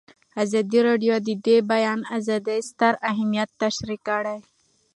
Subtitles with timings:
[0.43, 4.37] ازادي راډیو د د بیان آزادي ستر اهميت تشریح کړی.